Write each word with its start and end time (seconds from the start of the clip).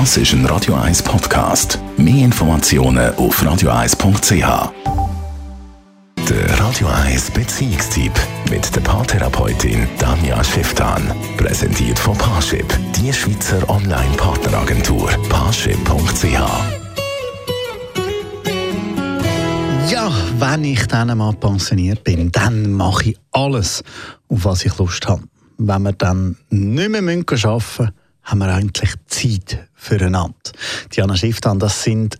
Das 0.00 0.16
ist 0.16 0.32
ein 0.32 0.44
Radio 0.46 0.74
1 0.74 1.04
Podcast. 1.04 1.78
Mehr 1.96 2.24
Informationen 2.24 3.14
auf 3.14 3.40
radio1.ch. 3.40 4.72
Der 6.28 6.58
Radio 6.58 6.88
1 6.88 7.30
Beziehungstyp 7.30 8.12
mit 8.50 8.74
der 8.74 8.80
Paartherapeutin 8.80 9.86
Danja 10.00 10.42
Schifftan. 10.42 11.14
Präsentiert 11.36 11.96
von 11.96 12.18
Paarship, 12.18 12.66
die 12.96 13.12
Schweizer 13.12 13.70
Online-Partneragentur. 13.70 15.10
Paarship.ch. 15.28 16.24
Ja, 19.92 20.10
wenn 20.40 20.64
ich 20.64 20.88
dann 20.88 21.10
einmal 21.10 21.34
pensioniert 21.34 22.02
bin, 22.02 22.32
dann 22.32 22.72
mache 22.72 23.10
ich 23.10 23.18
alles, 23.30 23.84
auf 24.28 24.44
was 24.44 24.64
ich 24.64 24.76
Lust 24.76 25.06
habe. 25.06 25.22
Wenn 25.58 25.82
wir 25.82 25.92
dann 25.92 26.36
nicht 26.50 26.90
mehr 26.90 27.00
arbeiten 27.00 27.24
müssen, 27.28 27.92
haben 28.24 28.38
wir 28.38 28.52
eigentlich 28.54 28.90
Zeit 29.06 29.68
füreinander. 29.74 30.34
Diana 30.94 31.16
Schifftan, 31.16 31.58
das 31.58 31.82
sind 31.82 32.18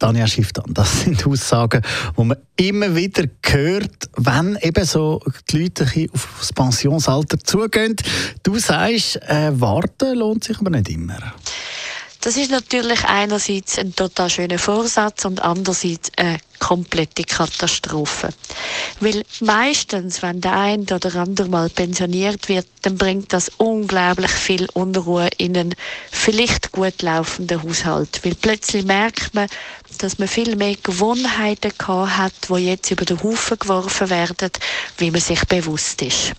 Tanja 0.00 0.26
Schifftan, 0.26 0.72
das 0.72 1.02
sind 1.02 1.26
Aussagen, 1.26 1.82
die 2.16 2.24
man 2.24 2.38
immer 2.56 2.96
wieder 2.96 3.24
hört, 3.44 4.08
wenn 4.16 4.56
eben 4.62 4.84
so 4.86 5.20
die 5.50 5.58
Leute 5.58 5.84
auf 6.14 6.28
das 6.38 6.52
Pensionsalter 6.54 7.38
zugehen. 7.38 7.96
Du 8.42 8.58
sagst, 8.58 9.16
äh, 9.16 9.50
warten 9.60 10.16
lohnt 10.16 10.44
sich 10.44 10.58
aber 10.58 10.70
nicht 10.70 10.88
immer. 10.88 11.18
Das 12.22 12.36
ist 12.36 12.50
natürlich 12.50 13.04
einerseits 13.04 13.78
ein 13.78 13.94
total 13.94 14.28
schöner 14.28 14.58
Vorsatz 14.58 15.24
und 15.24 15.42
andererseits 15.42 16.10
eine 16.16 16.38
komplette 16.58 17.24
Katastrophe. 17.24 18.28
Weil 19.02 19.24
meistens, 19.40 20.20
wenn 20.20 20.42
der 20.42 20.52
eine 20.52 20.84
oder 20.84 21.14
andere 21.16 21.48
mal 21.48 21.70
pensioniert 21.70 22.50
wird, 22.50 22.66
dann 22.82 22.98
bringt 22.98 23.32
das 23.32 23.50
unglaublich 23.56 24.30
viel 24.30 24.68
Unruhe 24.74 25.30
in 25.38 25.56
einen 25.56 25.74
vielleicht 26.10 26.70
gut 26.72 27.00
laufenden 27.00 27.62
Haushalt. 27.62 28.20
Weil 28.22 28.34
plötzlich 28.34 28.84
merkt 28.84 29.32
man, 29.34 29.48
dass 29.98 30.18
man 30.18 30.28
viel 30.28 30.54
mehr 30.54 30.76
Gewohnheiten 30.82 31.72
gehabt 31.78 32.18
hat, 32.18 32.32
die 32.50 32.66
jetzt 32.66 32.90
über 32.90 33.06
den 33.06 33.22
Haufen 33.22 33.58
geworfen 33.58 34.10
werden, 34.10 34.50
wie 34.98 35.10
man 35.10 35.20
sich 35.22 35.42
bewusst 35.46 36.02
ist. 36.02 36.32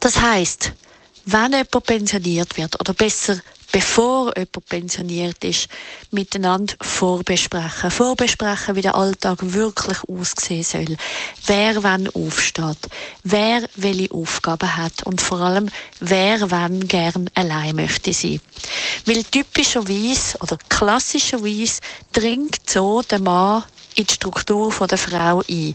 Das 0.00 0.18
heißt, 0.18 0.72
wenn 1.26 1.52
jemand 1.52 1.84
pensioniert 1.84 2.56
wird, 2.56 2.80
oder 2.80 2.94
besser 2.94 3.38
bevor 3.74 4.32
jemand 4.36 4.68
pensioniert 4.68 5.42
ist, 5.42 5.66
miteinander 6.12 6.74
vorbesprechen. 6.80 7.90
Vorbesprechen, 7.90 8.76
wie 8.76 8.82
der 8.82 8.94
Alltag 8.94 9.38
wirklich 9.40 9.98
aussehen 10.08 10.62
soll. 10.62 10.96
Wer 11.46 11.82
wann 11.82 12.08
aufsteht. 12.10 12.78
Wer 13.24 13.68
welche 13.74 14.14
Aufgaben 14.14 14.76
hat. 14.76 15.02
Und 15.02 15.20
vor 15.20 15.40
allem, 15.40 15.68
wer 15.98 16.52
wann 16.52 16.86
gern 16.86 17.28
allein 17.34 17.74
möchte 17.74 18.12
sein. 18.12 18.40
Weil 19.06 19.24
typischerweise, 19.24 20.38
oder 20.38 20.56
klassischerweise, 20.68 21.80
dringt 22.12 22.70
so 22.70 23.02
der 23.02 23.18
Mann 23.18 23.64
in 23.96 24.06
die 24.06 24.14
Struktur 24.14 24.72
der 24.86 24.98
Frau 24.98 25.42
ein. 25.50 25.74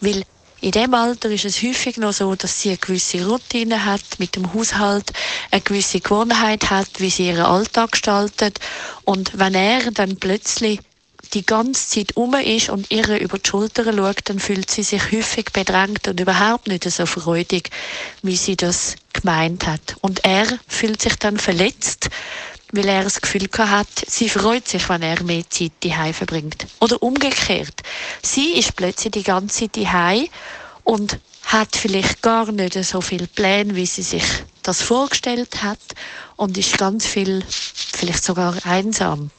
Weil 0.00 0.24
in 0.64 0.70
dem 0.70 0.94
Alter 0.94 1.30
ist 1.30 1.44
es 1.44 1.62
häufig 1.62 1.98
noch 1.98 2.14
so, 2.14 2.34
dass 2.36 2.62
sie 2.62 2.70
eine 2.70 2.78
gewisse 2.78 3.26
Routine 3.26 3.84
hat 3.84 4.00
mit 4.16 4.34
dem 4.34 4.54
Haushalt, 4.54 5.12
eine 5.50 5.60
gewisse 5.60 6.00
Gewohnheit 6.00 6.70
hat, 6.70 6.88
wie 7.00 7.10
sie 7.10 7.26
ihren 7.26 7.44
Alltag 7.44 7.92
gestaltet. 7.92 8.60
Und 9.04 9.38
wenn 9.38 9.54
er 9.54 9.90
dann 9.90 10.16
plötzlich 10.16 10.80
die 11.34 11.44
ganze 11.44 11.86
Zeit 11.88 12.16
um 12.16 12.32
ist 12.32 12.70
und 12.70 12.90
ihr 12.90 13.20
über 13.20 13.36
die 13.38 13.46
Schulter 13.46 13.92
schaut, 13.92 14.20
dann 14.24 14.38
fühlt 14.38 14.70
sie 14.70 14.84
sich 14.84 15.12
häufig 15.12 15.52
bedrängt 15.52 16.08
und 16.08 16.18
überhaupt 16.18 16.66
nicht 16.66 16.84
so 16.90 17.04
freudig, 17.04 17.68
wie 18.22 18.36
sie 18.36 18.56
das 18.56 18.96
gemeint 19.12 19.66
hat. 19.66 19.96
Und 20.00 20.24
er 20.24 20.46
fühlt 20.66 21.02
sich 21.02 21.16
dann 21.16 21.36
verletzt, 21.36 22.08
weil 22.74 22.88
er 22.88 23.04
das 23.04 23.20
Gefühl 23.20 23.48
hat, 23.56 23.86
sie 24.08 24.28
freut 24.28 24.66
sich, 24.66 24.88
wenn 24.88 25.02
er 25.02 25.22
mehr 25.22 25.48
Zeit 25.48 25.72
daheim 25.80 26.12
verbringt. 26.12 26.66
Oder 26.80 27.00
umgekehrt. 27.02 27.82
Sie 28.22 28.54
ist 28.54 28.74
plötzlich 28.74 29.12
die 29.12 29.22
ganze 29.22 29.70
Zeit 29.70 29.76
daheim 29.76 30.26
und 30.82 31.18
hat 31.44 31.76
vielleicht 31.76 32.20
gar 32.20 32.50
nicht 32.50 32.82
so 32.84 33.00
viel 33.00 33.26
Pläne, 33.28 33.76
wie 33.76 33.86
sie 33.86 34.02
sich 34.02 34.24
das 34.62 34.82
vorgestellt 34.82 35.62
hat 35.62 35.78
und 36.36 36.58
ist 36.58 36.76
ganz 36.78 37.06
viel, 37.06 37.44
vielleicht 37.48 38.24
sogar 38.24 38.54
einsam. 38.64 39.30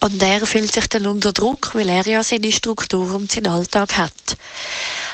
Und 0.00 0.22
er 0.22 0.46
fühlt 0.46 0.72
sich 0.72 0.88
dann 0.88 1.06
unter 1.06 1.32
Druck, 1.32 1.74
weil 1.74 1.88
er 1.88 2.06
ja 2.06 2.22
seine 2.22 2.52
Struktur 2.52 3.14
und 3.14 3.30
seinen 3.30 3.48
Alltag 3.48 3.96
hat. 3.96 4.36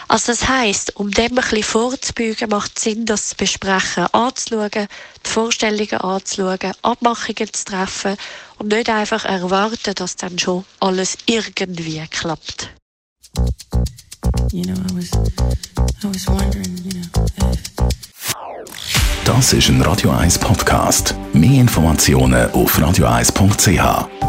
Also 0.09 0.33
das 0.33 0.49
heißt, 0.49 0.97
um 0.97 1.11
dem 1.11 1.27
ein 1.27 1.35
bisschen 1.35 1.63
vorzubeugen, 1.63 2.49
macht 2.49 2.73
es 2.77 2.85
Sinn, 2.85 3.05
das 3.05 3.35
Besprechen 3.35 4.07
anzuschauen, 4.13 4.71
die 4.73 5.31
Vorstellungen 5.31 6.01
anzuschauen, 6.01 6.73
Abmachungen 6.81 7.53
zu 7.53 7.65
treffen 7.67 8.17
und 8.57 8.69
nicht 8.69 8.89
einfach 8.89 9.27
erwarten, 9.27 9.95
dass 9.95 10.17
dann 10.17 10.39
schon 10.39 10.65
alles 10.81 11.19
irgendwie 11.27 12.03
klappt. 12.11 12.71
You 14.51 14.63
know, 14.65 14.73
I 14.73 14.97
was, 14.97 15.11
I 16.03 16.09
was 16.09 16.27
wondering, 16.27 16.77
you 16.85 16.91
know, 16.91 17.53
if... 17.53 17.69
Das 19.25 19.53
ist 19.53 19.69
ein 19.69 19.83
Radio 19.83 20.11
1 20.11 20.39
Podcast. 20.39 21.15
Mehr 21.35 21.61
Informationen 21.61 22.51
auf 22.53 22.79
radio1.ch. 22.79 24.28